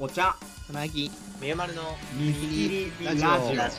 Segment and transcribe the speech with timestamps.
[0.00, 0.36] お茶。
[0.64, 1.10] つなぎ。
[1.40, 1.82] みゆまるの
[2.16, 3.56] 水切りラジオ。
[3.56, 3.76] ラジ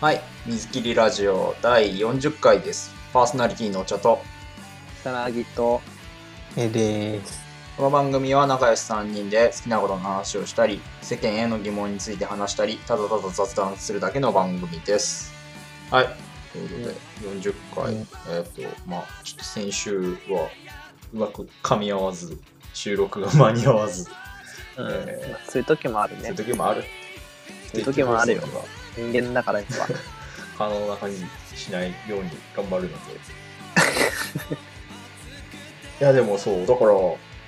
[0.00, 2.94] はい、水切りラジオ第40回です。
[3.12, 4.22] パーソナリティのお茶と、
[5.02, 5.82] つなぎと。
[6.56, 7.42] えです。
[7.76, 15.34] この番組は仲良し3人で好きなことの話をしたり、世間への疑問について話したり、ただただ雑談するだけの番組です。
[15.90, 16.08] はい、
[16.54, 18.00] ということで、40回、うん。
[18.00, 20.48] えっ、と、まあちょっと先週は
[21.12, 22.38] うまく噛み合わず、
[22.72, 24.08] 収録が間に合わず、
[24.76, 24.88] うん。
[24.90, 26.22] えそういう時もあるね。
[26.22, 26.84] そういう時もある。
[27.70, 28.42] そういう時もあるよ。
[28.96, 29.88] 人間だからやっぱ。
[30.56, 31.26] 可能な限り
[31.56, 32.94] しないように頑張るので。
[36.00, 36.92] いやでもそう、だから、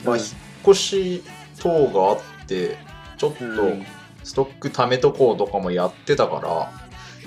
[0.04, 0.28] まあ、うん引っ
[0.64, 1.24] 越し
[1.60, 2.76] 等があって、
[3.16, 3.86] ちょっとうん。
[4.24, 6.72] ストック貯めとこうとかもやってたから、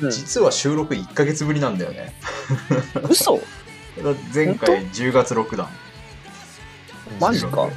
[0.02, 0.12] うん。
[0.12, 2.14] 実は収録1ヶ月ぶりなんだよね。
[3.10, 3.40] 嘘？
[4.34, 5.70] 前回10月6弾。
[7.20, 7.64] マジか。
[7.64, 7.70] うん。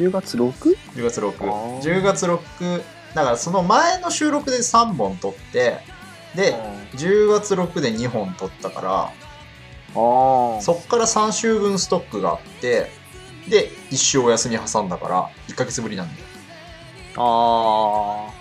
[0.00, 0.76] 10月 6?
[0.94, 1.36] 10月6。
[1.36, 1.80] ー。
[1.80, 2.82] 10月6、
[3.14, 5.78] だからその前の収録で3本撮って、
[6.34, 6.54] で、
[6.94, 9.08] 10月6で2本撮ったから、あ
[9.92, 12.90] あそっから3週分ストックがあって、
[13.48, 16.26] で、1週お休み挟んだから、1ヶ月ぶりなんだよ。
[17.16, 18.40] あー。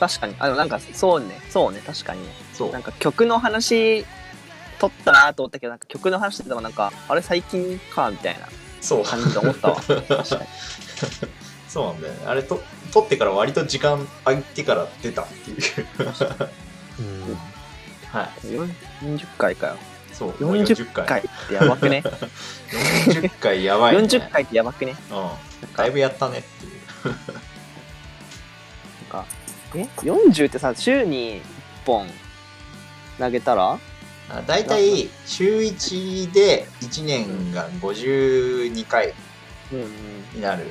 [0.00, 0.34] 確かに。
[0.38, 1.38] あでもなんかそうね。
[1.50, 1.80] そうね。
[1.86, 2.32] 確かにね。
[2.54, 2.72] そう。
[2.72, 2.78] な。
[2.78, 4.06] んか曲の話
[4.80, 8.48] 取ったなと思ったけどなんか曲の話しててもなんかあれ最近かみたいな
[8.80, 9.04] そう。
[9.04, 10.26] 感じで思ったわ 確かに
[11.68, 12.20] そうなんだよね。
[12.26, 12.60] あれと、
[12.92, 15.58] 撮ってから割と時間空いてから出たっていう。
[18.12, 18.46] はい。
[18.46, 19.76] 40回かよ
[20.12, 20.30] そう。
[20.32, 22.02] 40回ってやばくね
[23.06, 24.02] ？40回やばい、ね。
[24.02, 24.96] 40回ってやばくね？
[25.10, 25.30] うん。
[25.76, 26.72] だいぶやったねっていう。
[27.06, 27.14] なん
[29.10, 29.24] か
[29.74, 31.42] え？40ってさ週に1
[31.86, 32.08] 本
[33.18, 33.78] 投げたら？
[34.32, 39.12] あだいたい週1で1年が52回
[40.34, 40.70] になる。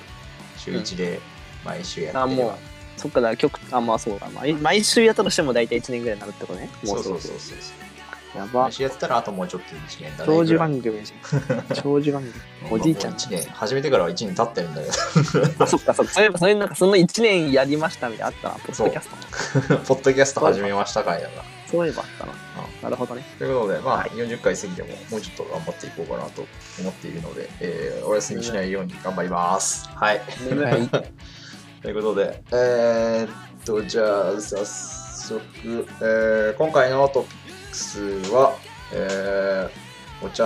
[0.57, 1.19] 週1で
[1.63, 2.53] 毎週やってあもう
[2.99, 4.29] そっかだ曲あまあそうだ。
[4.29, 6.69] 毎毎週やったとしても大体1年ぐらいになるってことね。
[6.83, 8.37] もそうそうそそうそう。
[8.37, 8.63] やば。
[8.63, 10.25] 毎週やってたらあともうちょっと1年だね。
[10.25, 10.99] 長寿番組
[11.73, 12.33] 長寿番組。
[12.71, 14.93] おじいちゃん1年、始めてからは1年経ってるんだけど。
[15.63, 16.13] あそっかそっか。
[16.13, 19.79] そういえばそれなんかその1年やりましたみたいなのあったなポッドキャストも。
[19.85, 21.58] ポッドキャスト始めました回だから。
[21.69, 22.33] そういえばあったな
[22.83, 26.45] なるほどねということで、まあ、はい40回過ぎてももうちょっと頑張っていこうかなと
[26.79, 29.87] 思っているので、えーお休みしないように頑張ります。
[29.89, 30.21] はい。
[30.49, 30.89] 眠い
[31.81, 35.41] ということで、えー、っと、じゃあ、早速、
[36.01, 38.55] えー今回のトピックスは、
[38.93, 40.43] えーお茶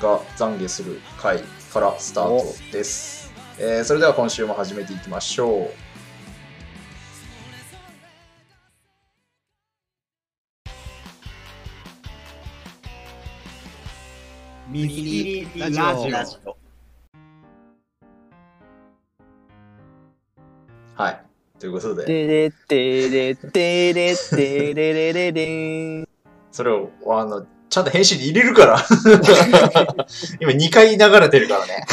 [0.00, 1.40] が懺悔する回
[1.72, 3.32] からスタートです。
[3.58, 5.83] えーそれでは今週も始めていきましょう。
[14.74, 15.04] 水切
[15.54, 16.56] りラジオラジオ
[20.96, 21.22] はい。
[21.60, 26.08] ということで、でれってれってれってれれれれん
[26.50, 28.78] それを、あの、ちゃんと編集に入れるから。
[30.40, 31.86] 今2回流れてるからね。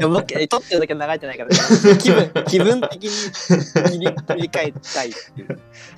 [0.00, 1.50] でも僕撮ってるだけ流れてないから
[1.96, 4.08] 気分気分的に切り
[4.48, 5.12] 替えたい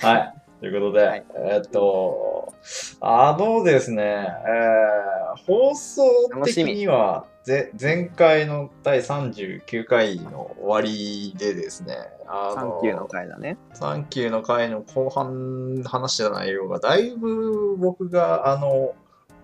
[0.03, 0.44] はい。
[0.61, 1.25] ということで、はい。
[1.37, 2.55] えーっと、
[3.01, 5.15] あのですね、えー
[5.47, 6.03] 放送
[6.45, 13.59] 的には、ぜ前回の第39回の終わりでですね、あサンキューの回だね。
[13.73, 18.95] サンキューの回の後半話した内容がだいぶ僕があの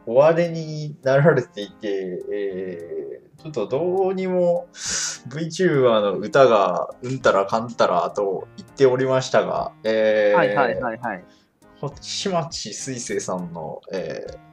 [0.07, 3.00] 終わりになられていて、えー
[3.43, 4.69] ちょっとどうにも
[5.29, 11.25] VTuber の歌がうんたらかんたらと言っておりましたが、えーはいはいはいはい。
[11.81, 14.51] 星町水星さんの、えー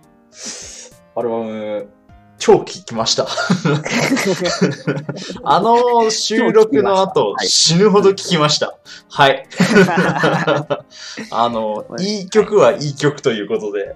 [1.16, 1.90] アルバム
[2.38, 3.28] 超聴きました。
[5.44, 8.78] あの収録の後、はい死ぬほど聴きました。
[9.10, 9.48] はい。
[11.32, 13.96] あの、はいいい曲はいい曲ということで、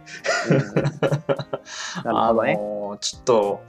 [2.04, 3.62] あのちょっと、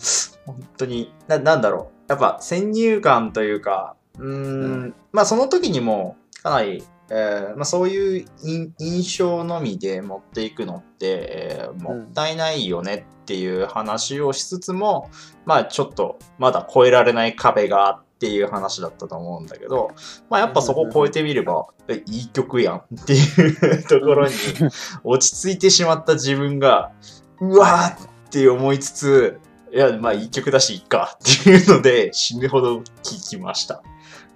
[0.47, 2.09] 本当に、ななんだろう。
[2.09, 6.83] やっぱ先入観というか、うんまあその時にも、かなり、
[7.15, 15.11] えーまあ、そういう印印象のみで持っていくのって、えーもったいないよねっていう話をしつつも、
[15.45, 19.91] まあちょっとまだ越えられない壁がっていう話だったと思うんだけど、
[20.31, 24.33] まあやっぱそこを超えてみれば、えいい曲やんっていうところに
[25.05, 26.93] 落ち着いてしまった自分が、
[27.41, 29.41] うわーって思いつつ、
[29.73, 33.83] いや、まあいい曲だし、いっかっていうので、死ぬほど聴きました。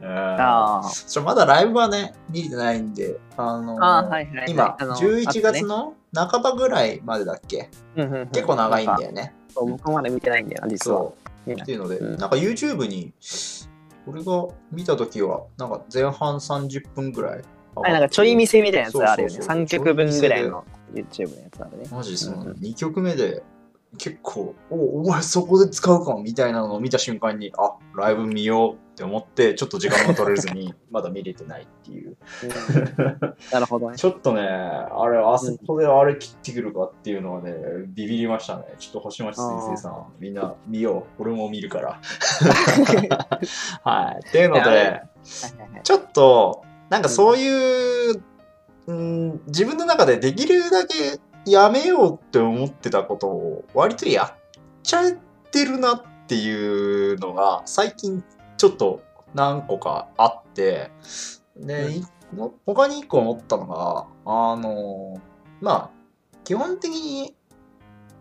[0.00, 0.08] うん。
[0.08, 1.08] あー。
[1.08, 4.46] ちょまだライブはね、見れてないんで、あのーはいはいはい。
[4.48, 7.70] 今、あの11月の半ばぐらいまでだっけ？
[7.96, 8.26] うんうんうん。
[8.28, 9.34] 結構長いんだよね。
[9.54, 10.98] そう僕まだ見てないんだよな実は。
[10.98, 11.14] そ
[11.46, 11.52] う。
[11.52, 12.18] っていうので、うん。
[12.18, 13.12] なんか YouTube に
[14.06, 17.42] 俺が見たときは、なんか前半30分ぐらい。
[17.78, 19.34] あれなんかちょい見せみたいなやつあるよね。
[19.34, 19.64] そうそうそう。
[19.64, 20.64] 3曲分ぐらいの
[20.94, 21.88] YouTube のやつあるね。
[21.90, 22.56] マジそのうんうん。
[22.56, 23.42] 2曲目で
[23.98, 32.16] 結構、おお前そこで使うかもみたいなのを見た瞬間に、あライブ見ようって思って、ちょっと時間が取れずに、 まだ見れてないっていう。
[32.42, 32.46] う
[33.02, 33.96] んなるほどね。
[33.96, 37.54] ちょっとね、あれ、あそこであれ切ってくるかっていうのはね、
[37.88, 38.64] ビビりましたね。
[38.78, 41.22] ちょっと星町先生さん、みんな見よう。
[41.22, 42.00] 俺も見るから。
[43.84, 44.28] はい。
[44.28, 45.02] っていうので、
[45.82, 48.22] ちょっと、なんかそういう、
[48.86, 51.20] うん、自分の中でできるだけ
[51.50, 54.32] やめようって思ってたことを割とやっ
[54.82, 55.12] ちゃっ
[55.50, 58.24] てるなっていうのが最近
[58.56, 59.02] ちょっと
[59.34, 60.90] 何個かあって、
[61.56, 62.04] で、い
[62.66, 65.20] 他に一個思ったのが、あの、
[65.60, 65.90] まあ、
[66.44, 67.34] 基本的に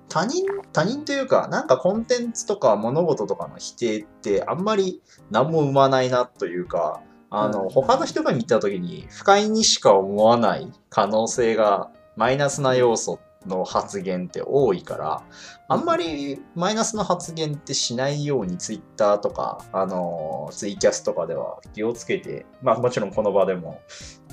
[0.09, 7.69] 他人、他人というか、なんかコンテンツとか物事とかの否定ってあんまり何も生まないなというか、あの、うん。
[7.69, 15.23] 他の人が見たときに不快にしか思わない可能性がマイナスな要素の発言って多いから、
[15.67, 23.81] あんまりマイナスの発言ってしないようにツイッターとか、あの、ツイキャスとかでは気をつけて、まあもちろんこの場でも、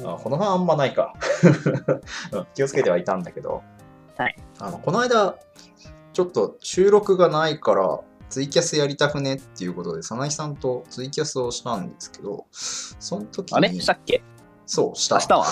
[0.04, 1.14] あこの場はあんまないか。
[2.32, 3.62] うん気をつけてはいたんだけど、
[4.16, 4.36] はい。
[4.58, 5.36] あのこの間、
[6.12, 13.68] ちょっと収録がないから、ツイキャスやりたくねっていうことで、早苗さんとツイキャスをしたんですけど、その時に、あれ？
[13.72, 14.22] したっけ？
[14.74, 15.16] そう、した。
[15.16, 15.44] 明日は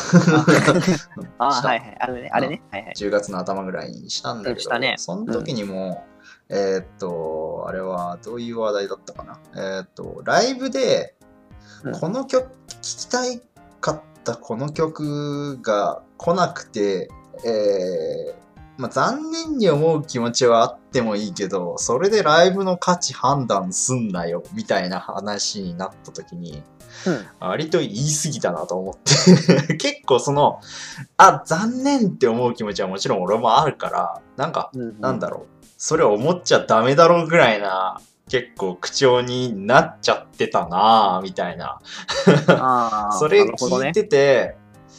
[1.38, 1.96] あした はいはい。
[2.00, 2.62] あれね、あれね。
[2.70, 2.94] はいはい。
[2.96, 6.05] 10月の頭ぐらいにしたんだけど、したねその時にも、
[6.49, 9.38] えーっと、あれはどういう話題だったかな？
[9.55, 11.14] えーっと、ライブで
[11.84, 13.43] うん、この曲、聴きたい
[13.82, 17.11] かったこの曲が来なくて、
[17.44, 18.39] えー
[18.81, 26.62] まあ、残念に思う気持ちはあってもいいけど、それでライブの価値判断すんなよ、みたいな話になった時に、
[27.41, 28.94] 割と言い過ぎたなと思っ
[29.67, 29.77] て。
[29.77, 30.61] 結構その
[31.19, 35.67] あ残念って思う気持ちはもちろん俺もあるからなんかうんなんだろう。
[35.77, 41.81] それ思っちゃダメだろうぐらいな結構口調になっちゃってたなぁみたいな。
[43.19, 44.56] それ聞いてて、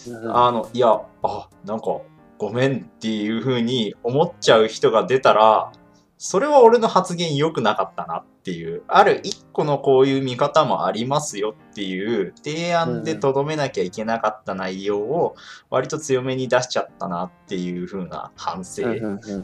[0.08, 0.36] うん。
[0.36, 2.02] あのいやあなんか
[2.42, 5.72] ごめんっていう風に思っちゃう人が出たら
[6.18, 15.36] それは俺の発言良くなかったなっていう、ある一個のこういう見方もありますよっていう提案でとどめなきゃいけなかった内容を
[15.72, 18.84] 割と強めに出しちゃったなっていう風な反省。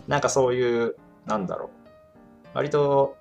[0.07, 0.95] なんかそういう、
[1.25, 1.69] なんだろう。
[2.53, 3.15] 割と、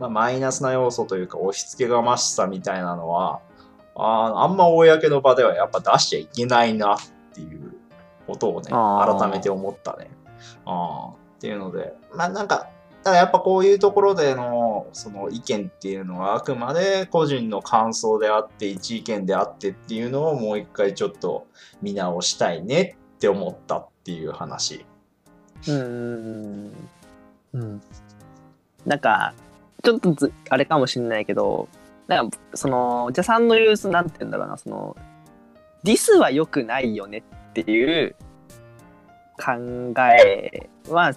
[0.00, 3.40] まあ、マイナスな要素というか押し付けがましさみたいなのは、
[3.94, 6.98] あーあんま公の場ではやっぱ出しちゃいけないなっ
[7.32, 7.71] ていう
[8.26, 10.10] ことをね、改めて思ったね。
[10.64, 12.68] あーっていうので、まあなんか、
[13.02, 21.48] ただやっぱこういうところでのその意見っていうのはあくまで個人の感想であって一意見であってっていうのをもう一回ちょっと
[21.80, 24.86] 見直したいねって思ったっていう話。
[25.68, 26.72] うんうん
[27.54, 27.80] うん
[28.84, 29.34] なんか、
[29.82, 31.68] ちょっとずあれかもしれないけど、
[32.08, 34.96] なんか、その、お茶さんの言う、なんて言うんだろうな、その、
[35.84, 37.22] ディスは良くないよね
[37.60, 38.14] っていう
[39.36, 39.52] 考
[40.00, 41.12] えは、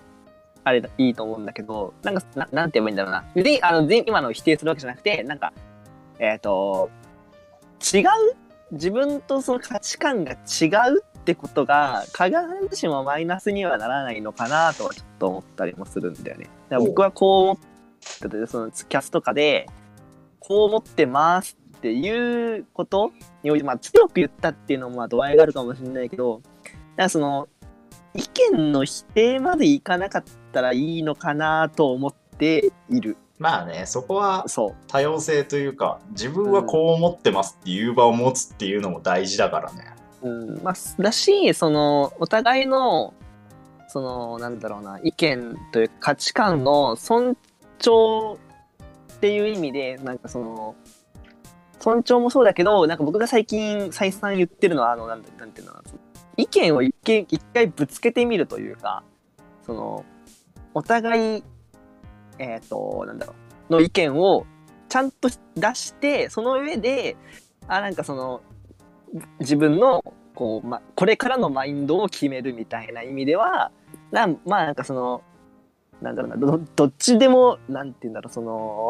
[0.64, 3.24] あれだ、いいと思うんだけど、なんか、ななんて言えばいいんだろうな。
[3.36, 5.54] 別に、あの、今の否定するわけじゃなくて、なんか、
[6.20, 6.90] えっ、と、
[7.94, 8.04] 違う
[8.72, 12.30] 自分とその価値観が違うってことが必
[12.70, 16.50] ずしもマイナスにはならないのかなとはちょっと思ったりもするんだよね。
[16.70, 17.58] だから僕はこう思っ
[18.22, 19.68] ててそのキャスとかで
[20.40, 23.12] こう思ってますっていうこと
[23.44, 26.42] において、まあ、強く言ったっていうのもまあ度合いがあるかもしれないけど
[26.96, 27.48] なんかその
[28.16, 33.18] 意見の否定までいかなかったらいいのかなと思っている。
[33.38, 39.94] まあね、そこはそう多様性というか、自分はこう思ってますっていう場を持つっていうのも大事だからね。
[40.22, 43.14] うんまあ、だしそのお互いの
[43.90, 47.38] そのなんだろうな意見というか価値観の尊
[47.80, 48.38] 重
[49.16, 50.76] っていう意味でなんかその
[51.86, 55.92] 尊重もそうだけどなんか僕が最近再三言ってるのはあのなんだなんていうのかな
[56.36, 59.04] 意見を一見一回ぶつけてみるというか
[59.68, 60.04] その
[60.74, 61.44] お互い
[62.40, 63.36] えっ、ーとなんだろ
[63.70, 64.48] うの意見を
[64.90, 67.18] ちゃんと出してその上で
[67.68, 68.42] あなんかその
[69.40, 73.72] 自分のこう、ま、これからのマインドを決めるみたいな意味では
[74.10, 75.22] なまあなんかその
[76.02, 78.90] なんだろうなどどっちでもなんて言うんだろうその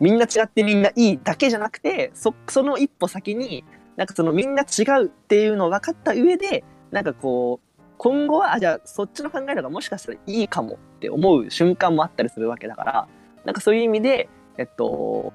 [0.00, 3.64] みんな違ってみんないいだけじゃなくてそその一歩先に
[3.96, 13.08] なんかそのみんな違うっていうのを分かった上でなんかこう今後はあじゃあそっちの考えのがもしかしたらいいかもって思う瞬間もあったりするわけだから
[13.44, 15.32] なんかそういう意味でえっと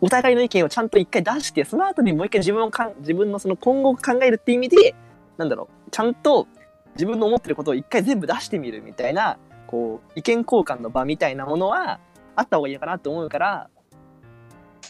[0.00, 4.94] お互いの意見をちゃんと一回出してその後にもう一回自分をかん自分のその今後を考えるっていう意味で
[5.38, 6.46] なんだろうちゃんと
[6.94, 12.00] 自分の思ってることを一回全部出してみるみたいなこう意見交換の場みたいなものは
[12.36, 13.70] あった方がいいのかなと思うから、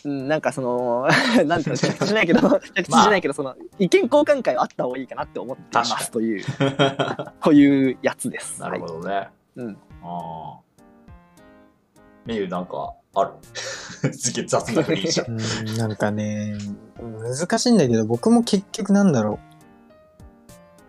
[0.05, 1.09] うん、なんかその
[1.47, 6.45] なんていうの着地しないけど着地しないけど、その意見交換会はあった方がいいかなって思ってますという
[7.41, 8.61] こういうやつです。
[8.61, 9.29] なるほどね。
[9.57, 10.63] うんああ。
[12.25, 13.33] メユなんかある？
[14.13, 16.57] すげえ雑なフリーじゃんなんかね、
[17.01, 19.39] 難しいんだけど、僕も結局なんだろ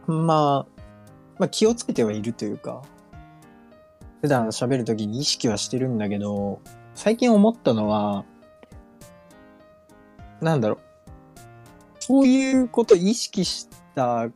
[0.08, 0.12] う。
[0.12, 0.82] まあ、
[1.38, 2.82] まあ気をつけてはいるというか、
[4.24, 6.62] 普段喋るときに意識はしてるんだけど、
[6.96, 8.24] 最近思ったのは、
[10.40, 10.80] なんだろう。
[12.00, 14.30] そういうこと意識した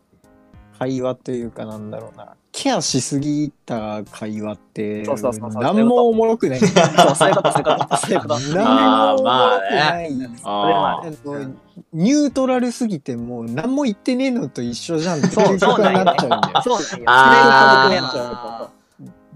[0.78, 2.36] 会話というかなんだろうな。
[2.52, 6.60] ケアしすぎた会話って、そうそうそうそう何もおもろくない。
[6.60, 8.40] そうそういうことそういうことそういうこと。
[8.40, 10.10] 何もおもろくない。
[10.10, 11.56] それはああの
[11.94, 16.62] ニュートラルすぎてもう何も言ってねえのと一緒じゃんってそう結局はなっちゃうんだよ。
[16.62, 18.77] そうなんそれが家族のやあ。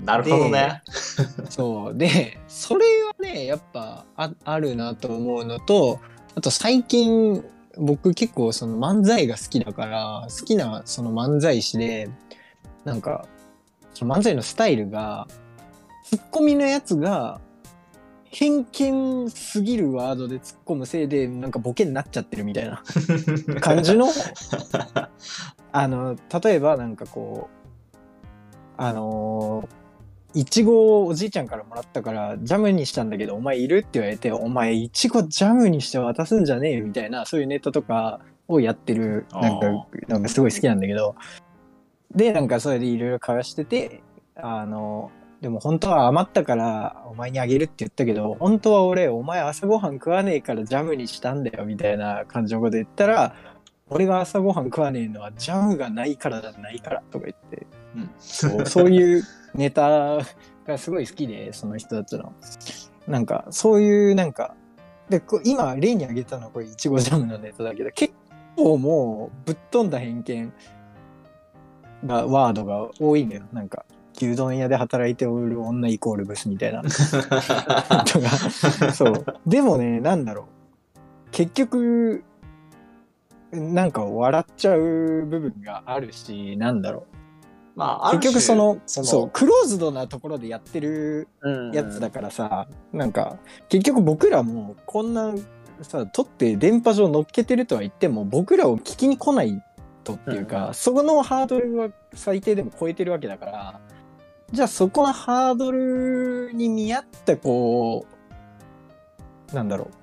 [0.04, 0.82] なるほどね。
[1.50, 6.00] そうでそれはねやっぱああるなと思うのと
[6.36, 7.44] あと最近
[7.78, 12.10] 僕結構その漫才が好きだから好きなその漫才師で
[12.84, 13.26] なんか
[13.94, 15.28] その漫才のスタイルが
[16.06, 17.40] ツッコミのやつが
[18.26, 22.82] 偏見すぎるワードで突っ込むせいでなんかボケになっちゃってるみたいな
[23.60, 24.08] 感じの
[25.72, 27.58] あの例えばなんかこう
[28.78, 29.68] あの
[30.34, 41.16] いちごをおじいちゃんからもらったからジャムにしたんだけどお前いるって言われてお前いちごジャムにして渡すんじゃねえよみたいなそういうネタとかをやってるなんかあなんかすごい好きなんだけど。
[42.16, 44.02] でなんかそれでいろいろ交わしてて
[44.36, 45.12] あの
[45.42, 53.36] でも本当は余ったからお前にあげるって言ったけど本当は俺お前朝ごはん食わねえからジャムにしたんだよみたいな感じのこと言ったら
[53.90, 58.10] 俺が朝ごはん食わねえのはジャムがないからじゃないからとか言ってうん。
[58.20, 60.20] そうそういうネタ
[60.66, 62.34] がすごい好きでその人たちの。
[63.08, 64.56] なんかそういうなんか
[65.10, 68.14] でこ今例に挙げたのはこれいちごジャムのネタだけど結
[68.56, 70.54] 構もうぶっ飛んだ偏見
[72.06, 73.44] がワードが多いんだよ。
[73.52, 76.84] なんか牛丼屋で働いておる女イコールブスみたいな。
[76.84, 76.90] と
[78.22, 78.92] か。
[78.94, 79.26] そう。
[79.48, 80.46] でもねなんだろう。
[81.32, 82.24] 結局
[83.52, 87.21] なんか笑っちゃう部分があるしなんだろう。
[87.76, 91.72] まあ、結局そのそのそうクローズドなところでやってるうん。
[91.72, 93.38] やつだからさ、なんか
[93.70, 95.34] 結局僕らもこんな
[95.82, 99.64] さ撮って電波上乗っけてるとは言っても僕らを聞きに来ない
[100.04, 100.74] とっていうか、うん。
[100.74, 103.80] そこのハードルは最低でも超えてるわけだから
[104.52, 108.06] じゃあそこのハードルに見合ったこ
[109.52, 110.01] うなんだろう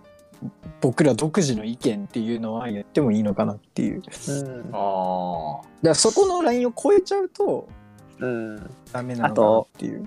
[0.80, 4.02] 僕ら独自の意見っていうのは言ってもいいのかなっていう。
[4.02, 4.70] だかうん。
[4.72, 7.68] あらそこのラインを超えちゃうと
[8.20, 8.70] うん。
[8.92, 10.06] ダメなのかなっていう。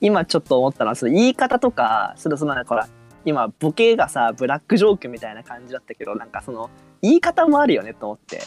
[0.00, 2.88] 今ちょっと思ったのはその言い方とかそれそのなんかほら
[3.24, 6.70] 今ボケがさブラックジョークみたいな感じだったけどなんかその
[7.02, 8.40] 言い方もあるよねと思って。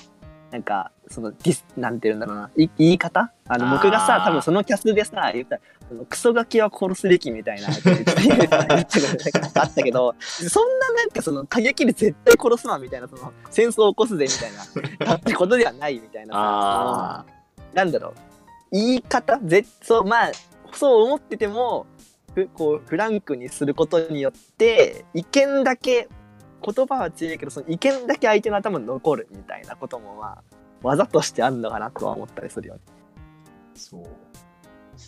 [0.51, 2.49] なんかそのディスなんて言うんだろうな。
[2.57, 3.31] い言い方？
[3.47, 5.61] あの僕がさ多分そのキャスでさ言ったら
[6.09, 7.67] クソガキは殺すべきみたいな
[8.17, 17.25] 言あったけどそんななんかその過激で絶対殺すわみたいなその戦争を起こすぜみたいなだってことではないみたいな
[17.73, 18.13] なんだろう。
[18.71, 19.39] 言い方？
[19.43, 20.31] ぜそうまあ
[20.73, 21.85] そう思ってても
[22.33, 26.09] ふこうフランクにすることによって意見だけ
[26.65, 30.54] 言葉は強いけどその意見だけ相手の頭に残るみたいなこともまあ
[30.85, 32.81] 技としてあるのかなとは思ったりするよね。
[33.73, 34.03] そう。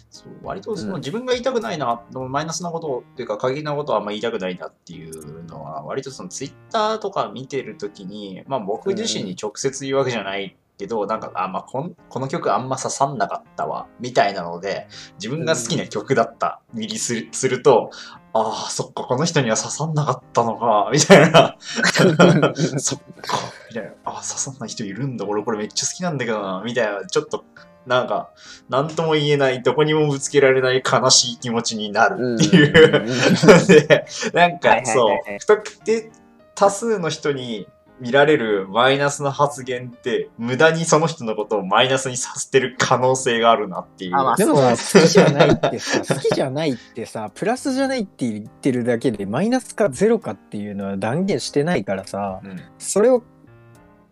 [0.10, 14.88] そう割とその自分が言いたくないな、マイナスなことっていうか過激なことはあんま言いたくないなっていうのは割とそのツイッターとか見てるときに、まあ僕自身に直接言うわけじゃないけど、なんかあ、まあこんこの曲あんま刺さんなかったわみたいなので
[15.20, 17.92] 自分が好きな曲だったにりするすると、
[18.34, 21.58] ああ、そっか、この人には刺さんなかったのか、みたいな。
[22.78, 23.92] そっか、みたいな。
[24.06, 25.26] あ、刺さんない人いるんだ。
[25.26, 27.06] 俺これめっちゃ好きなんだけどな、みたいな。
[27.06, 27.46] ちょっと、
[27.86, 28.32] なんか、
[28.70, 33.06] なんとも言えない、どこにもぶつけられない悲しい気持ちになるっていう。
[33.68, 36.12] で、なんかそうはい、不特定
[36.56, 37.68] 多数の人に
[38.00, 44.16] 見られるマイナスの発言って、無駄にその人のことをマイナスにさせてる可能性があるなっていう。
[44.16, 53.24] あまあでもさ、好きじゃないってさ、好きじゃないってさ、プラスじゃないって言ってるだけで、マイナスかゼロかっていうのは断言してないからさ、うんそれを、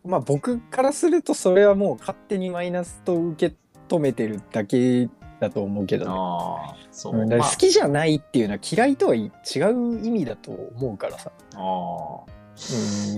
[0.05, 3.55] まあ僕からするとそれはもう勝手にマイナスと受け
[3.87, 5.09] 止めてるだけ
[5.39, 7.15] だと思うけどね、ああ、そう。
[7.15, 9.31] うんだかまあら好きじゃないっていうのは嫌いとは違う
[10.05, 12.35] 意味だと思うからさ、ああ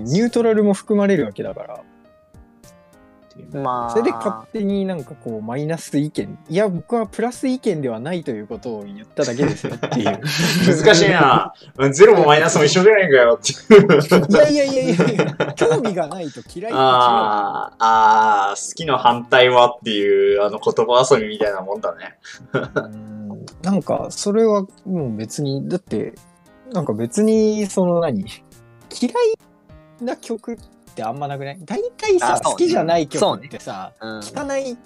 [0.00, 1.80] ん、ニュートラルも含まれるわけだから
[3.42, 3.90] っていうまあ。
[3.90, 6.38] それで勝手になんかこうマイナス意見。
[6.48, 10.20] いや僕はプラス意見ではないということを言っただけですよっていう。
[10.84, 11.52] 難しいな。
[11.78, 13.74] うんゼロもマイナスも一緒じゃないかよって。
[13.74, 14.52] いう。
[14.52, 22.18] いやいやいやいや興味がないと嫌いああ、好きの反対はっていうあの言葉遊びみたいなもんだね。
[22.52, 23.46] うん。
[23.62, 26.14] なんかそれはもう別にだって
[26.72, 28.24] なんか別にその何？
[28.90, 29.14] 嫌い
[30.00, 31.58] な曲ってあんまなくない？
[31.64, 34.76] 大体さ、ね好きじゃない曲ってさ、うん聴かない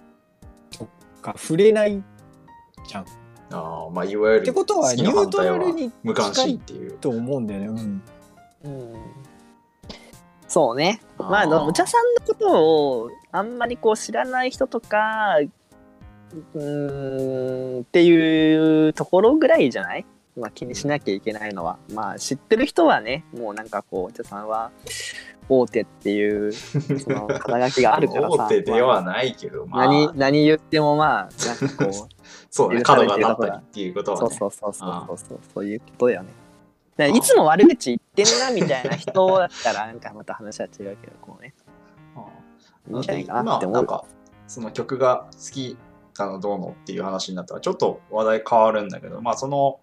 [0.71, 0.89] と
[1.21, 2.03] か触れない
[2.87, 3.03] じゃん。
[3.03, 3.07] っ
[3.51, 6.93] ああ、まあいわゆるてことはニュートラルに無関近い心っていう。
[6.99, 7.67] と思うんだよね。
[7.67, 8.03] うん
[8.65, 8.95] うん
[10.49, 11.01] そうね。
[11.19, 15.39] まあ、お茶さんのことをあんまりこう知らない人とか、
[16.55, 20.05] うーん、っていうところぐらいじゃない？
[20.37, 21.79] まあ気にしなきゃいけないのは。
[21.95, 24.73] まあ知ってる人はね、もうなんかこう、お茶さんは
[25.61, 28.45] 大手っていう、その肩書きがあるからさ。
[28.47, 32.09] 大手でまあはないけど、まあ、何、何言ってもまあ、なんかこう、
[32.51, 34.37] そうね、角が立ったりっていうことはね。
[34.37, 37.09] そうそうそうそうそうそう、いうことだよね。
[37.09, 41.55] いつも悪口言ってんなみたいな人だったら、なんかまた話は違うけど、こうね。
[42.17, 42.27] あ
[42.91, 43.77] いいんじゃないかな今って思う。
[43.77, 44.05] なんか
[44.47, 45.77] その曲が好き
[46.19, 49.81] なのどうのっていう話になったらちょっと話題変わるんだけどまあその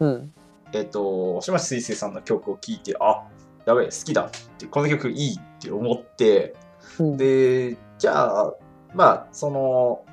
[0.00, 0.32] うん。
[0.72, 3.24] えっ、と星町水星さんの曲を聴いてあ
[3.70, 6.54] やべえ好きだってこの曲いいって思って
[6.98, 7.16] うん。
[7.16, 8.54] でじゃあ
[8.94, 10.04] まあその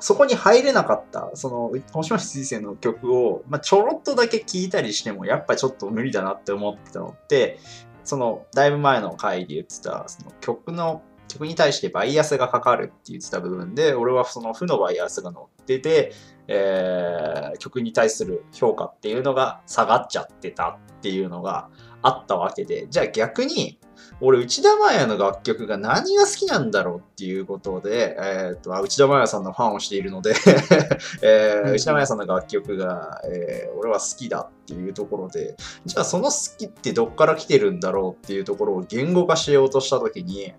[0.00, 7.58] そこに入れなかったその星町水星の曲を、まあ、ちょろっとだけ聴いたりしてもやっぱちょっと無理だなって思ってたのって
[8.04, 16.12] そのだいぶ前の回で言ってたその曲の曲に対してバイアスがかかるって言ってた部分で俺はその負のバイアスが乗ってて、
[16.48, 21.70] えー曲に対する評価っていうのが下がっちゃってたっていうのが
[22.04, 23.78] あったわけでじゃあ逆に
[24.20, 30.34] 俺内田真礼の楽曲が何が好きなんだろうっていうことで、えー、とあ内田真礼さんのファンをしているので、
[31.22, 40.54] えーうん内田真礼さんの楽曲が、えー俺は好きだっていうところでじゃあその好きってどっから来てるんだろうっていうところを言語化しようとした時に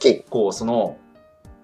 [0.00, 0.96] 結構その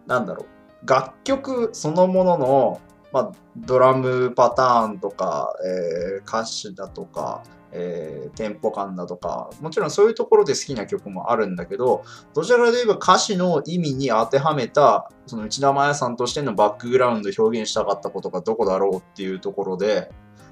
[0.06, 0.44] なんだろ
[0.82, 2.80] う楽曲そのものの、
[3.12, 7.42] まあ、ドラムパターンとか、えー歌詞だとか、
[7.72, 12.04] えーテンポ感だとかもちろんそういうところで好きな曲もあるんだけど
[12.34, 20.10] どちらかといえば歌詞の意味に当てはめたその内田真礼さんとしてのバックグラウンド表現したかったことがどこだろうっていうところで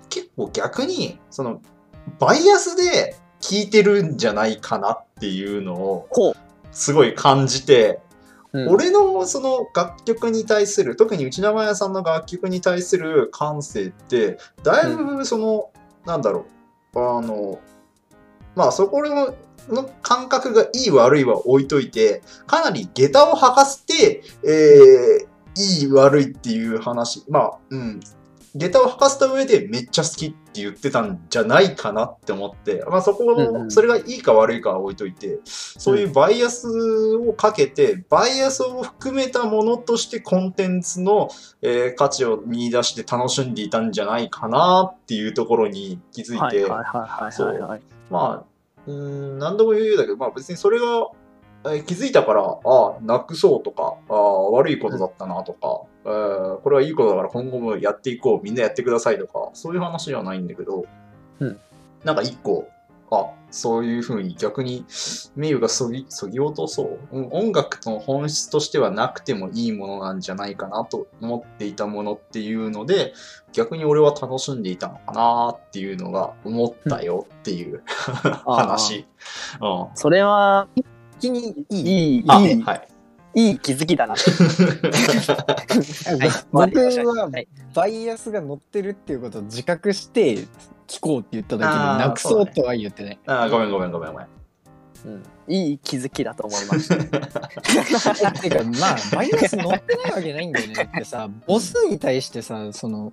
[0.08, 1.60] 結構逆にその
[2.18, 6.34] バイアスで聴いてるんじゃないかなっていうのをこ
[6.72, 8.00] すごい感じて、
[8.52, 8.60] う。
[8.60, 15.70] うん、俺のその楽曲に対する特に内田真礼さんの楽曲に対する感性ってだいぶその、
[16.06, 16.57] なんだろう
[16.98, 17.60] あの
[18.54, 19.34] まあそこの
[20.02, 27.24] 感覚がいい悪いは置いといてかなり下駄を履かせて、えーいい悪いっていう話。
[27.28, 28.00] まあうん。
[28.54, 36.68] 下駄を履かせた上でめっちゃ好きって言ってたんじゃないかなって思って、まあ、そこのそれがいいか悪いかは置いといてそういうバイアス
[37.16, 41.28] をかけて、バイアスを含めたものとしてコンテンツの、
[41.62, 47.80] えー価値を見出して楽しんでいたんじゃないかなっていうところに気づいて、はいはいはいはいはいはい。
[48.10, 48.44] まあ、
[48.86, 48.94] うー
[49.34, 50.86] ん、何度も言うようだけど、まあ別にそれが、
[51.64, 60.86] えー気づいたから、ああ、なくそうとか、ああ、悪いことだったなとか、えーこれはいいことだから今後もやっていこう、みんなやってくださいとか、そういう話ではないんだけど、
[61.40, 61.60] うん
[62.04, 62.68] なんか一個、
[63.10, 64.84] あ、そういうふうに逆に
[65.34, 67.16] 名誉がそぎ、そぎ落とそう。
[67.16, 73.14] うん音楽の本質としてはなくてもいいものなんじゃないかなと思っていたものっていうので、
[73.52, 77.82] 逆に俺は楽しんでいたのかなっていうのが思ったよっていう、
[78.44, 79.06] 話。
[79.60, 79.86] うん。
[79.94, 80.86] それは、一
[81.18, 82.16] 気にいい。
[82.16, 82.88] いい、あ、いい、はい。
[83.34, 84.14] いい気づきだな。
[84.18, 84.18] はい
[86.50, 90.38] 僕ははいバイアスが乗ってるっていうことを自覚して
[90.86, 93.18] 聞こうって言っただけであーなくそうとは言ってない。
[93.26, 94.28] あーごめんごめんごめんごめん。
[95.06, 96.96] うんいい気づきだと思いました。
[98.42, 100.74] てかまあバイアス乗ってないわけないんだよね。
[100.74, 103.12] だってさ ボスに対してさその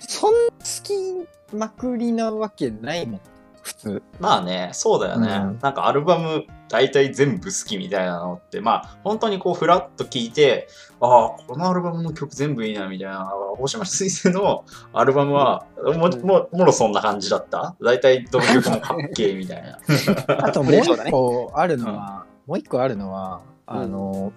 [0.00, 3.20] そんな好きまくりなわけないもん
[3.62, 4.02] 普通。
[4.18, 5.28] まあね、そうだよね。
[5.28, 5.58] うん。
[5.62, 10.68] なんかアルバム大体全部好きみたいなのって、まあ本当にこうフラッと聞いて、
[11.00, 15.98] ああ、このアルバムの曲全部いいなみたいな、星町水星のアルバムは、もうん。
[16.26, 17.76] ももろそんな感じだった？
[17.80, 19.78] 大体どの曲もかっけえみたいな。
[20.46, 24.32] あともう一個あるのは、もう一個あるのはあの、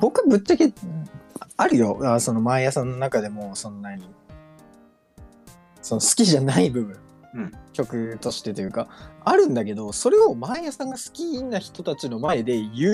[0.00, 0.72] 僕ぶっちゃけ
[1.56, 1.98] あるよ。
[2.04, 4.08] あその毎朝の中でもそんなに。
[5.82, 7.00] その好きじゃない部分、うん
[7.72, 8.88] 曲としてというか
[9.24, 12.90] あるんだけどそれを毎朝が好きな人たちの前で言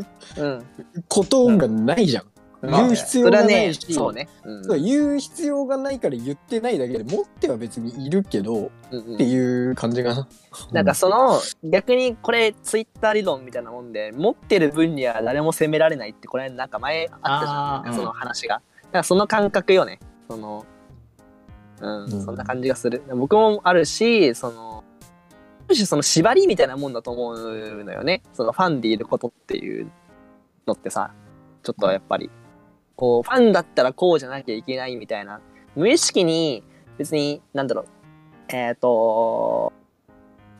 [0.00, 0.06] う
[0.38, 0.64] うん。
[1.08, 2.30] ことがないじゃん、うん
[2.62, 4.28] 言う必要それはね、がないし、そうね。
[4.44, 10.28] うんそう言う必要がないから言ってないだけで持っては別にいるけどうんうんっていう感じがな。
[10.70, 17.56] なんかその、逆にこれツイッター理論みたいなもんで、持ってる分には誰も責められないって、これなんか前あったじゃん。
[17.56, 18.56] あーその話が。
[18.56, 19.98] だからその感覚よね。
[20.28, 20.66] その、
[21.80, 23.02] うん、うんそんな感じがする。
[23.14, 24.84] 僕もあるし、その、
[25.66, 28.22] ある種その縛りみたいなもんだと思うのよね。
[28.32, 29.90] そのファンでいることっていう
[30.66, 31.12] のってさ、
[31.62, 32.30] ちょっとやっぱり、
[32.96, 35.40] こう、ファンだったらこうじゃなきゃいけないみたいな、
[35.76, 36.62] 無意識に
[36.98, 37.86] 別に、なんだろう、
[38.48, 39.72] えっ、と、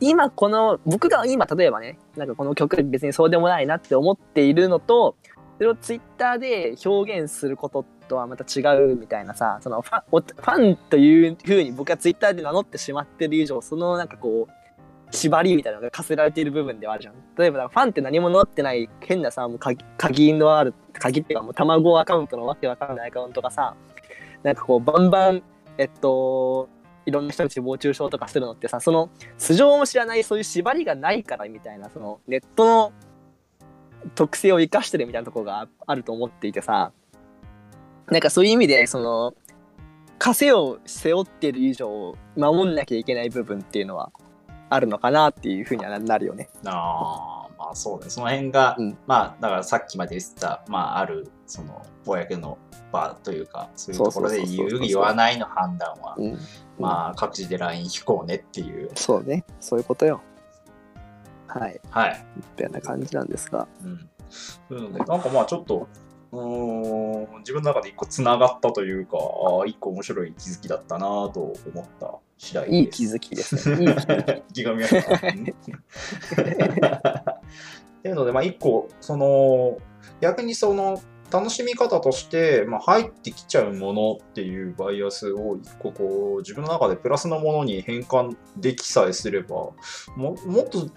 [0.01, 5.17] 今この、僕が今例えばね、なんかこの曲別にそうでもないなって思っているのと、
[5.59, 14.53] それをツイッターで表現することとはまた違うみたいなさ、そのファンおファンというふうに僕はツイッターで名乗ってしまってる以上、そのなんかこう、
[15.13, 17.15] 縛りみたいなのが課せられている部分ではあるじゃん。
[17.39, 23.77] 例えばファンって何も載ってない変なさ、もう鍵鍵のある、鍵っていうかもう卵アカウントのわけわかんないアカウントがさ、
[24.43, 25.43] なんかこうバンバン、
[25.79, 26.69] えっと、
[27.07, 32.93] いろんな人に誹謗中傷とかするのってさ、その素性も知らないそういう縛りがないからみたいな、そのネットの
[34.15, 36.93] 特性を生かしてるみたいなとこがあると思っていてさ、
[38.11, 39.35] なんかそういう意味で、その、
[40.19, 44.13] 枷を背負っている以上、守んなきゃいけない部分っていうのは
[44.69, 46.51] あるのかなっていうふうにはなるよね。
[46.67, 48.11] ああ、まあそうね。
[48.11, 52.59] その辺が、うんまあだからさっきまで言ってた、まあある、その、公の
[52.93, 56.39] 場というか、そういうところで言う言わないの判断は、うん。
[56.79, 58.91] まあ各自で LINE 引こうねっていう。
[58.95, 59.45] そうね。
[59.61, 60.21] そういうことよ。
[61.47, 61.81] はい。
[61.91, 62.27] はい。
[62.37, 63.67] みたいな感じなんですが。
[63.83, 64.09] うん。
[64.29, 65.89] そういうので、なんかまあちょっと、
[66.33, 69.19] うーん自分の中で一個つながったというか、
[69.67, 72.77] 一個面白い気づきだったなぁと思った次第です。
[72.77, 73.85] いい気づきですね。
[73.85, 73.95] いい
[74.53, 74.97] 気 が見えた。
[75.27, 75.47] うん
[78.01, 79.77] っていうので、まあ、一個、その、
[80.21, 89.55] 逆にその、楽しみ方として、まあ、入ってきちゃうものっていうバイアスを一個こう自分の中でプラスのものに変換できさえすれば
[90.17, 90.89] ももっと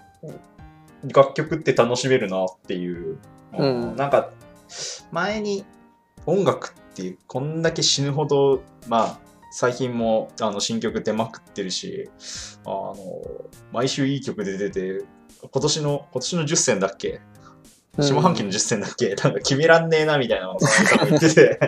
[1.04, 3.18] 楽曲って楽しめるなっていう、
[3.56, 4.30] うんなんか
[5.12, 5.64] 前に
[6.26, 9.18] 音楽っていうこんだけ死ぬほどまあ
[9.50, 12.08] 最近もあの新曲出まくってるし
[12.64, 12.96] あの
[13.72, 15.04] 毎週いい曲で出て
[15.42, 17.20] 今年の今年の10選だっけ？
[18.00, 20.58] 下半期の10選だっけ、 なんか決めらんねえなみたいなのを
[21.08, 21.60] 言ってて。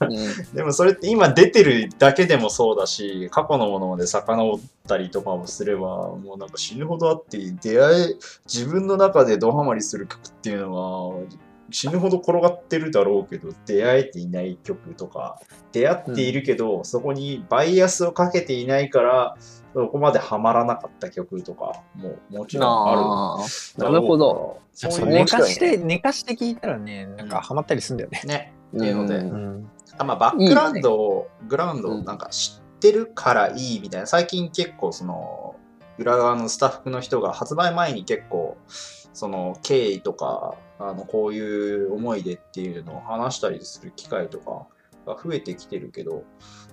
[0.00, 0.54] うん。
[0.54, 5.80] でもそれって今出てるだけでもそうだし過去のものまで遡ったりとかもすれば
[6.16, 10.74] もうなんか死ぬほどあって出会い自分の中でドハマりする曲っていうの
[11.12, 11.20] は
[11.70, 15.40] 死ぬほど転がってるだろうけど出会えていない曲とか
[15.72, 19.36] 出会っているけど、そこにバイアスをかけていないから
[19.74, 23.38] そこまでハマらなかった曲とかももちろんあ
[23.78, 23.82] る。
[23.82, 24.60] なるほど。
[24.72, 28.20] そう寝かして、寝かして聞いたらね、なんかハマったりするんだよね。
[28.24, 29.70] ねっていうので、うん。
[29.98, 35.56] あまあ、バックグラウンドを、グラウンドをなんか知ってるからいいみたいな、最近結構その、
[35.98, 38.56] 裏側のスタッフの人が発売前に結構、
[39.14, 44.66] その経緯とか、あのこういう思いでっていうのを話したりする機会とか
[45.06, 46.24] が増えてきてるけど、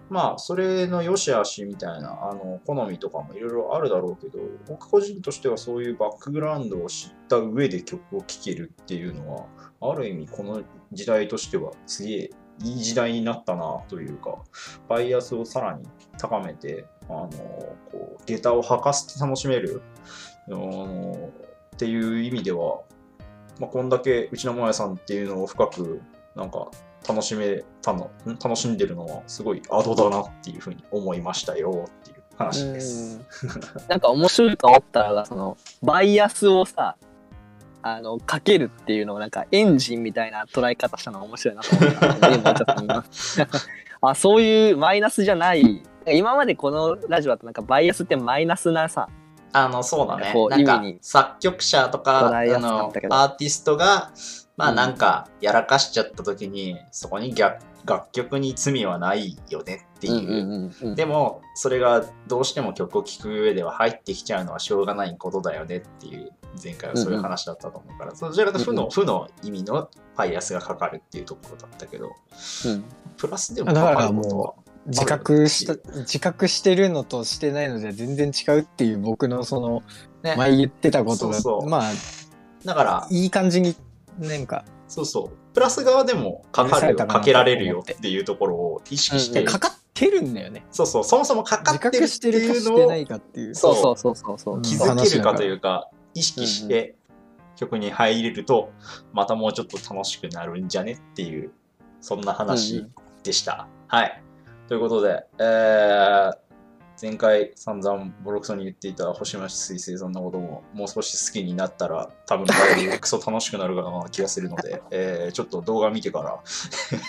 [0.09, 9.33] まあ、それの良し悪しみたいな、あの、好みとかもいろいろあるだろうけど、僕個人としてはそういうバックグラウンドを知った上で曲を聴けるっていうの
[9.79, 12.29] は、ある意味この時代としてはすげえ
[12.63, 14.43] いい時代になったなというか、
[14.89, 15.85] バイアスをさらに
[16.17, 19.81] 高めて、あの、こう、下駄を履かせて楽しめる、
[20.47, 21.31] あの、
[21.75, 22.81] っていう意味では、
[23.59, 26.01] まあ、こんだけうちのもやさんっていうのを深く、
[26.35, 26.69] なんか、
[27.07, 28.37] 楽しめたの、ん？
[28.37, 33.19] 楽しんでるのはすごいアドだなっていうふうに思いましたよっていう話です。
[33.89, 36.97] なんか面白いと思ったのが、その、バイアスをさ、
[37.81, 42.35] あの、かけるっていうのをなんかエンジンみたいな捉え方したのが面白いなと思った。
[42.35, 43.47] 今ちょっと思います
[44.01, 45.81] あ、そういうマイナスじゃない。
[46.07, 49.09] 今までこのラジオだとなんかバイアスってマイナスなさ、
[49.53, 50.33] あの、そうだね。
[50.49, 54.11] なんか意味に、作曲者とか、あのアーティストが、
[54.57, 54.75] まあうん。
[54.75, 60.95] なんか、やらかしちゃった時に、そこに逆楽曲に罪はないよねっていう。
[60.95, 66.31] でも、それがどうしても曲を聴く上では入ってきちゃうのはしょうがないことだよねっていう、
[66.63, 72.11] 前回はそういう話だったと思うから、そちらかというと負の、負の意味のバイアスがかかるっていうところだったけど、
[72.65, 72.83] うん。
[73.17, 74.53] プラスでもかかることは。
[74.87, 79.83] 自覚した、自覚してるのとしてないので全然違うっていう僕のその、
[80.23, 81.91] ね、前言ってたことが、そうそうまあ、
[82.65, 83.75] だから、いい感じに、
[84.19, 85.53] なんか、そうそう。
[85.53, 90.65] プラス側でもかかるかけられるよっていうところを意識して、うんかかってるんだよね。
[90.71, 93.55] そうそう、そもそもかか自ってるっていうのをないかっていう。
[93.55, 94.55] そうそうそうそうそう。
[94.55, 96.95] うん気づけるかというか、意識して
[97.55, 98.71] 曲に入れると、
[99.13, 101.51] またもうちょっと楽しくなるんじゃねっていう、
[101.99, 102.87] そんな話
[103.23, 103.67] でした。
[103.87, 104.23] はい。
[104.71, 106.33] ということで、えー、
[107.01, 116.41] 前回散々ボロクソに言っていた星町水星さんのことももう少し好きになったら多分だいぶクソ楽しくなるかな気がするので、 えー、ちょっと動画見てか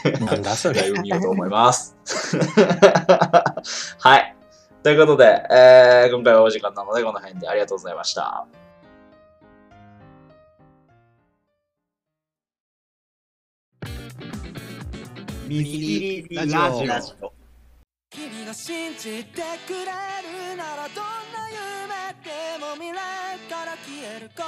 [0.02, 0.80] らなんだそれ。
[0.80, 1.96] ライブ見ようと思います。
[4.00, 4.36] はい。
[4.82, 8.44] ということで、えー今回はお時間なのでこの辺でありがとうございました。
[15.46, 17.41] ミリラジオラジオ
[18.14, 24.42] 君が信じてくれるならどんな夢でも未来から消えるこ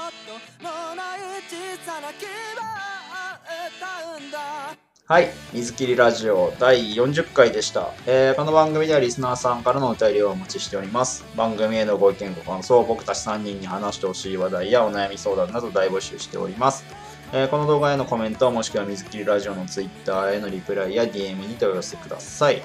[0.61, 3.35] とのない小さな希望を
[3.69, 5.31] 歌うんだはい。
[5.53, 11.25] 水切りラジオ第40回でした、えーこの番組ではリスナーさんからのお便りをお待ちしております。
[11.37, 16.85] 番組へのご意見ご感想、僕たち3人に話してほしい話題やお悩み相談など大募集しております。
[17.33, 22.63] えーこの動画へのコメントもしくは水切りラジオの Twitter へのリプライや DM に問い合わせください。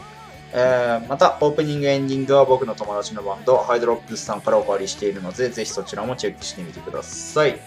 [0.51, 7.59] えーまた、オープニングエンディングは僕の友達のバンド、ハイドロップスさんからお借りしているので、ぜひそちらもチェックしてみてください。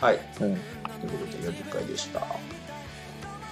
[0.00, 0.20] はい。
[0.40, 0.60] うん
[1.00, 2.20] ということで、40回でした。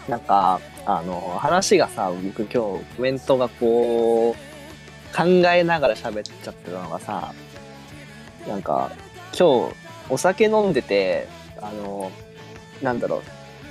[0.09, 7.33] なんか、あの、話がさ、僕今日コメントがこう、考えながら喋っちゃってたのがさ、
[8.47, 8.91] なんか、
[9.39, 9.75] 今日、
[10.11, 11.27] お酒飲んでて、
[11.61, 12.11] あの、
[12.83, 13.23] なんだろう、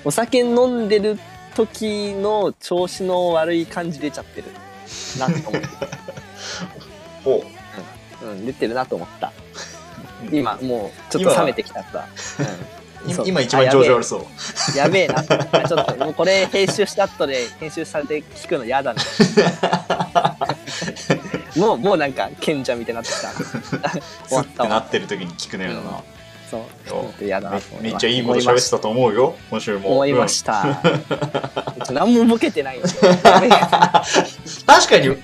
[0.05, 1.17] お酒飲んでる
[1.55, 4.47] 時の調子の悪い感じ出ちゃってる
[5.19, 5.67] なと思って、
[7.23, 7.43] ほ
[8.23, 8.25] う。
[8.25, 9.31] うん、出てるなと思った。
[10.31, 12.07] 今、もう、ちょっと冷めてきたさ。
[13.05, 14.17] うん、今一番調子悪そ
[14.73, 14.77] う。
[14.77, 15.23] やべえな。
[15.23, 19.01] ちょっともうこれ編集した後で編集されて聞くの嫌だな。
[21.55, 23.31] もうもうなんか賢者みたいになってきた。
[24.27, 25.81] 終わったなってる時に聞くのよな。
[25.81, 25.91] そう。
[25.91, 26.59] ちょ
[27.13, 29.93] っと嫌だなめめっちゃいいこと喋ってたと思うよ、今週も。
[29.93, 30.81] 思いまうんした。
[31.91, 32.93] 何もボケてない 確
[34.89, 35.17] かに、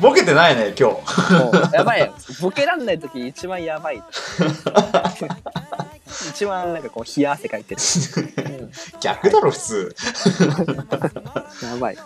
[0.00, 1.34] ボケてないね、今日。
[1.34, 2.14] もうやばいよ。
[2.40, 4.02] ボケらんない時一番やばい。
[6.30, 7.80] 一番なんかこう冷や汗かいてる。
[8.36, 9.96] うん逆だろ、普通。
[11.62, 11.98] やばい。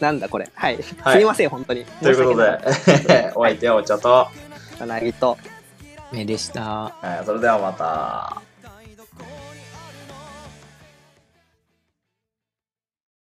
[0.00, 0.48] なんだこれ。
[0.54, 0.78] はい。
[1.00, 1.84] はいすいません、本当に。
[2.02, 4.28] ということで、 お相手はお茶と、
[4.80, 5.00] 訳ない。
[5.00, 5.36] なぎと。
[6.12, 6.94] 目でした。
[7.00, 8.42] はいそれではまた。